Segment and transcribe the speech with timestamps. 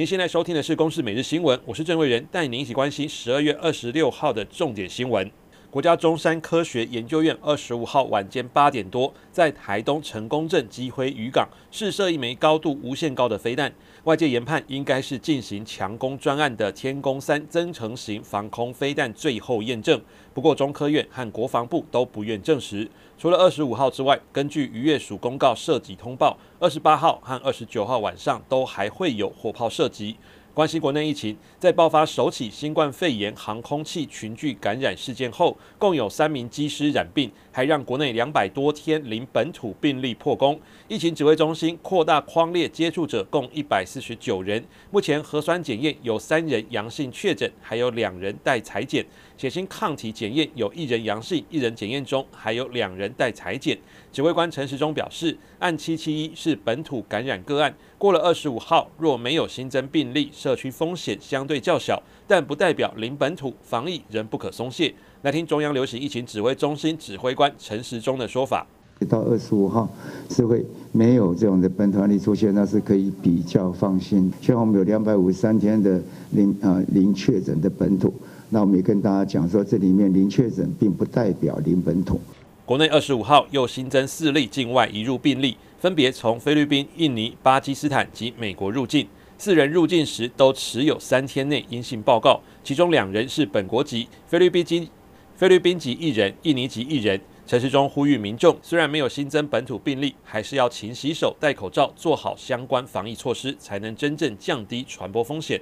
[0.00, 5.30] 您现在收听的是《公司每日新闻》，我是郑伟仁，带您一起关心十二月二十六号的重点新闻。
[5.70, 13.72] 国家中山科学研究院二十五号晚间八点多，在台东成功镇基辉渔港试射一枚高度无限高的飞弹，
[14.02, 20.02] 外界研判应该是进行强攻专案的天弓三增程型防空飞弹最后验证。
[20.34, 22.90] 不过，中科院和国防部都不愿证实。
[23.16, 30.16] 除了二十五号之外，根据渔业署公告射击通报，二十八号和二十九号晚上都还会有火炮射击。
[30.52, 40.60] 关心国内疫情，在爆发首起新冠肺炎航空器群聚感染事件后，共有三名机师染病，还让国内两百多天零本土病例破功。
[40.88, 49.06] 疫情指挥中心扩大框列接触者共一百四十九人，目前核酸检验有三人阳性确诊，还有两人待裁检。
[49.38, 53.78] 血清抗体检验有一人阳性，一人检验中，还有两人待裁检。
[54.12, 64.90] 指挥官陈时中表示，案七七一是本土感染个案，过了二十五号若没有新增病例，社区风险相对较小，但不代表零本土，防疫仍不可松懈。
[65.20, 68.66] 来听中央流行疫情指挥中心指挥官陈时中的说法。
[69.06, 69.86] 到二十五号
[70.30, 74.32] 是会没有这种的本土案例出现，那是可以比较放心。
[74.40, 78.14] 像我们有两百五十三天的零啊零确诊的本土，
[78.48, 82.18] 那我们也跟大家讲说，这里面零确诊并不代表零本土。
[82.64, 89.06] 国内二十五号又新增四例境外移入病例，分别从菲律宾、印尼、巴基斯坦及美国入境。
[89.40, 94.90] 四人入境时都持有三天内阴性报告，其中两人是本国籍，菲律宾籍
[95.34, 97.18] 菲律宾籍一人，印尼籍一人。
[97.46, 105.58] 陈时中呼吁民众，虽然没有新增本土病例，还是要勤洗手、戴口罩，做好相关防疫措施，才能真正降低传播风险。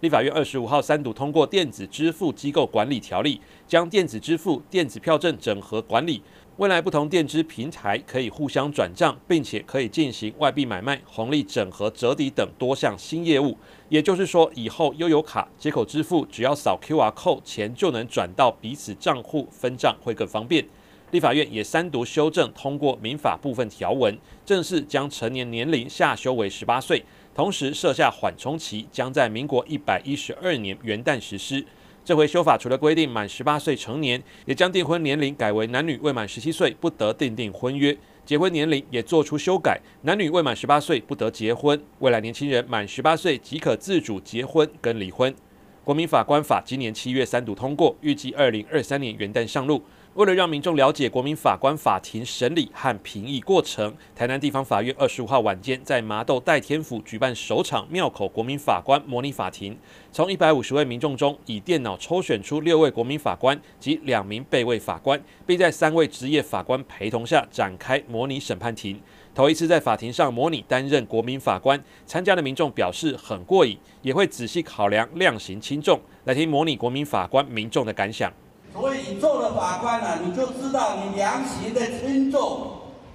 [0.00, 3.36] 立法院二十五号三读通过《电子支付机构管理条例》，
[3.68, 6.20] 将电子支付、电子票证整合管理。
[6.58, 13.58] 未来不同电支平台可以互相转账，并且可以进行外币买卖、红利整合、折抵等多项新业务。
[13.88, 20.64] 也就是说，以后悠游卡接口支付，只要扫 QR code，钱就能转到彼此账户分账，会更方便。
[21.10, 24.16] 立法院也三读修正通过民法部分条文，
[24.46, 27.04] 正式将成年年龄下修为十八岁，
[27.34, 31.66] 同时设下缓冲期，将在民国一百一十二年元旦实施。
[32.04, 45.34] 这回修法除了规定满十八岁成年，也将订婚年龄改为男女未满十七岁不得订定婚约，结婚年龄也做出修改，男女未满十八岁不得结婚，未来年轻人满十八岁即可自主结婚跟离婚。
[45.82, 49.82] 国民法官法今年七月三读通过，预计二零二三年元旦上路。
[50.14, 59.76] 为了让民众了解国民法官法庭审理和评议过程，台南地方法院二十五号晚间在麻豆代天府举办首场庙口国民法官模拟法庭，
[60.12, 69.00] 从一百五十位民众中以电脑抽选出六位国民法官及两名备位法官，并在三位职业法官陪同下展开模拟审判庭。
[69.34, 76.00] 头一次在法庭上模拟担任国民法官，参加的民众表示很过瘾，也会仔细考量量刑轻重。
[76.22, 78.32] 来听模拟国民法官民众的感想。
[78.74, 82.72] 所以你做了法官了，你就知道你量刑的轻重，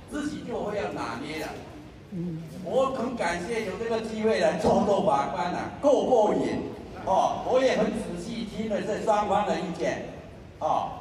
[0.10, 1.50] 自己就会要拿捏了。
[2.64, 6.64] 我很感谢有这个机会来做做法官了，够过瘾
[7.06, 7.44] 哦！
[7.46, 10.06] 我也很仔细听了这双方的意见，
[10.60, 10.92] 哦，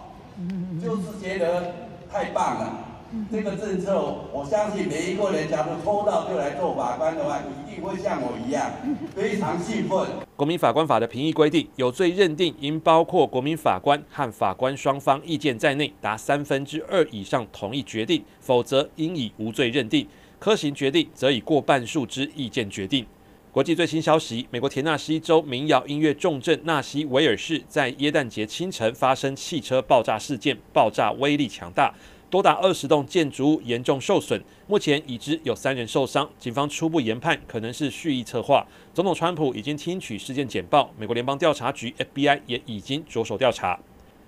[0.82, 1.72] 就是觉得
[2.12, 2.87] 太棒了。
[3.30, 3.98] 这个政策，
[4.32, 8.70] 我相信每一个人假如抽到就来做法官的话，一定会像我一样
[9.14, 10.06] 非常兴奋。
[10.36, 20.04] 国民法官法的评议规定，有罪认定应包括国民法官和法官双方意见在内，达三分之二以上同意决定，否则应以无罪认定；
[20.38, 23.06] 科刑决定则以过半数之意见决定。
[23.50, 31.92] 国际最新消息：美国田纳西州民谣音乐重镇纳西维尔市在耶诞节清晨发生汽车爆炸事件，爆炸威力强大。
[32.30, 36.28] 多达二十栋建筑物严重受损，目前已知有三人受伤。
[36.38, 38.66] 警方初步研判可能是蓄意策划。
[38.92, 43.78] 总统川普已经听取事件简报，美国联邦调查局 FBI 也已经着手调查。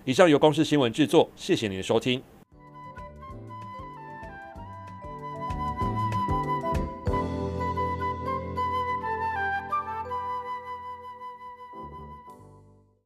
[0.06, 2.22] 以上由公司新闻制作，谢谢您的收听。